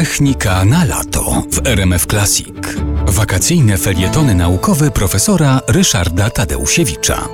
Technika 0.00 0.64
na 0.64 0.84
lato 0.84 1.42
w 1.50 1.66
RMF 1.66 2.06
Classic. 2.06 2.56
Wakacyjne 3.06 3.78
felietony 3.78 4.34
naukowe 4.34 4.90
profesora 4.90 5.60
Ryszarda 5.68 6.30
Tadeusiewicza. 6.30 7.28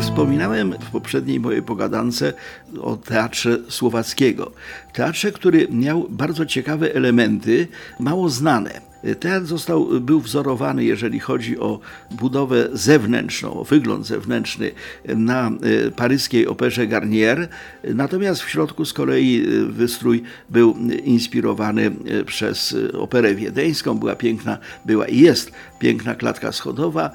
Wspominałem 0.00 0.72
w 0.72 0.90
poprzedniej 0.90 1.40
mojej 1.40 1.62
pogadance 1.62 2.32
o 2.80 2.96
teatrze 2.96 3.58
słowackiego. 3.68 4.52
Teatrze, 4.92 5.32
który 5.32 5.68
miał 5.70 6.06
bardzo 6.08 6.46
ciekawe 6.46 6.94
elementy, 6.94 7.68
mało 8.00 8.28
znane. 8.28 8.87
Teatr 9.20 9.46
został, 9.46 9.86
był 10.00 10.20
wzorowany, 10.20 10.84
jeżeli 10.84 11.20
chodzi 11.20 11.58
o 11.58 11.80
budowę 12.10 12.68
zewnętrzną, 12.72 13.52
o 13.52 13.64
wygląd 13.64 14.06
zewnętrzny 14.06 14.70
na 15.04 15.48
e, 15.48 15.90
paryskiej 15.90 16.46
operze 16.46 16.86
Garnier, 16.86 17.48
natomiast 17.84 18.42
w 18.42 18.50
środku 18.50 18.84
z 18.84 18.92
kolei 18.92 19.46
wystrój 19.68 20.22
był 20.50 20.76
inspirowany 21.04 21.90
przez 22.26 22.76
operę 22.92 23.34
wiedeńską. 23.34 23.98
Była 23.98 24.14
piękna, 24.16 24.58
była 24.84 25.06
i 25.06 25.18
jest 25.18 25.52
piękna 25.78 26.14
klatka 26.14 26.52
schodowa, 26.52 27.10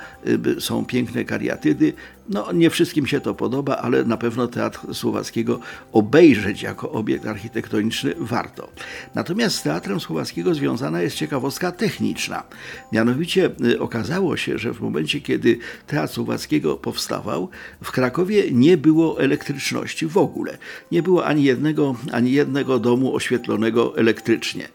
są 0.60 0.86
piękne 0.86 1.26
kariatydy. 1.26 1.94
No, 2.30 2.52
nie 2.52 2.70
wszystkim 2.70 3.08
się 3.08 3.22
to 3.22 3.34
podoba, 3.34 3.78
ale 3.78 4.04
na 4.04 4.18
pewno 4.18 4.48
Teatr 4.48 4.80
Słowackiego 4.94 5.60
obejrzeć 5.92 6.62
jako 6.62 6.92
obiekt 6.92 7.26
architektoniczny 7.26 8.14
warto. 8.18 8.70
Natomiast 9.16 9.56
z 9.56 9.64
Teatrem 9.64 10.00
Słowackiego 10.00 10.56
związana 10.56 11.02
jest 11.02 11.16
ciekawostka 11.16 11.72
techniczna. 11.72 12.44
Mianowicie 12.92 13.50
y, 13.66 13.80
okazało 13.80 14.38
się, 14.38 14.58
że 14.58 14.74
w 14.74 14.82
momencie, 14.82 15.22
kiedy 15.22 15.58
Teatr 15.88 16.14
Słowackiego 16.14 16.78
powstawał, 16.78 17.50
w 17.84 17.92
Krakowie 17.92 18.52
nie 18.52 18.78
było 18.78 19.20
elektryczności 19.20 20.08
w 20.08 20.18
ogóle. 20.18 20.58
Nie 20.92 21.04
było 21.04 21.26
ani 21.26 21.44
jednego, 21.44 21.96
ani 22.12 22.32
jednego 22.32 22.80
domu 22.80 23.16
oświetlonego 23.16 23.98
elektrycznie. 23.98 24.68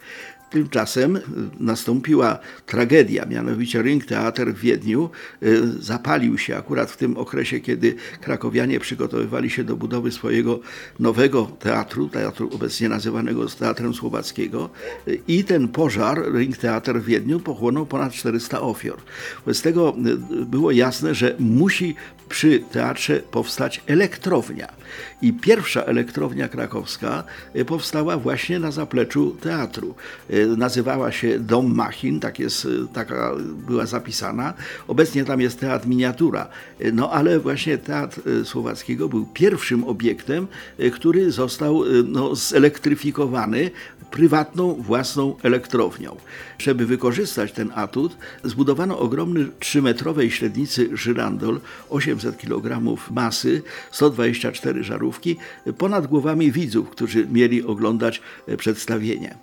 Tymczasem 0.51 1.17
y, 1.17 1.23
nastąpiła 1.61 2.39
tragedia, 2.67 3.27
mianowicie 3.27 3.83
Ring 3.83 4.05
Theater 4.05 4.55
w 4.55 4.61
Wiedniu 4.61 5.11
y, 5.43 5.83
zapalił 5.83 6.39
się 6.39 6.57
akurat 6.57 6.91
w 6.91 6.97
tym 6.97 7.17
okresie, 7.17 7.61
kiedy 7.61 7.95
krakowianie 8.21 8.81
przygotowywali 8.81 9.51
się 9.51 9.65
do 9.65 9.77
budowy 9.77 10.13
swojego 10.13 10.61
nowego 10.99 11.45
teatru, 11.45 12.09
teatru 12.09 12.51
obecnie 12.55 12.89
nazywanego 12.89 13.47
Teatrem 13.47 13.95
Słowackiego 13.95 14.71
y, 15.09 15.21
i 15.29 15.45
ten 15.45 15.69
pożar 15.69 16.33
Ring 16.35 16.57
Theater 16.57 17.01
w 17.01 17.05
Wiedniu 17.05 17.41
pochłonął 17.41 17.87
ponad 17.87 18.13
400 18.13 18.61
ofiar. 18.61 18.97
Wobec 19.45 19.63
tego 19.63 19.97
było 20.47 20.71
jasne, 20.71 21.15
że 21.15 21.35
musi 21.39 21.95
przy 22.29 22.61
teatrze 22.73 23.21
powstać 23.31 23.83
elektrownia. 23.87 24.73
I 25.23 25.33
pierwsza 25.33 25.85
elektrownia 25.85 26.49
krakowska 26.49 27.25
powstała 27.67 28.17
właśnie 28.17 28.59
na 28.59 28.71
zapleczu 28.71 29.31
teatru 29.31 29.95
nazywała 30.47 31.13
się 31.13 31.39
Dom 31.39 31.75
Machin, 31.75 32.21
tak 32.21 32.39
jest, 32.39 32.69
taka 32.93 33.33
była 33.67 33.87
zapisana. 33.87 34.55
Obecnie 34.89 35.25
tam 35.25 35.41
jest 35.41 35.61
teatr 35.61 35.87
miniatura. 35.87 36.49
No 36.93 37.11
ale 37.11 37.41
właśnie 37.41 37.79
teatr 37.79 38.21
e, 38.41 38.45
Słowackiego 38.45 39.09
był 39.09 39.27
pierwszym 39.27 39.85
obiektem, 39.85 40.47
e, 40.79 40.91
który 40.91 41.33
został 41.33 41.85
e, 41.85 41.89
no, 42.07 42.35
zelektryfikowany 42.35 43.71
prywatną, 44.11 44.75
własną 44.75 45.37
elektrownią. 45.43 46.17
Żeby 46.59 46.87
wykorzystać 46.87 47.53
ten 47.53 47.71
atut, 47.75 48.17
zbudowano 48.45 48.99
ogromny 48.99 49.47
3-metrowej 49.61 50.31
średnicy 50.31 50.89
żyrandol, 50.93 51.61
800 51.91 52.37
kg 52.37 52.99
masy, 53.11 53.63
124 53.91 54.85
żarówki, 54.85 55.37
ponad 55.79 56.07
głowami 56.07 56.53
widzów, 56.53 56.91
którzy 56.91 57.27
mieli 57.27 57.63
oglądać 57.63 58.23
przedstawienie. 58.57 59.39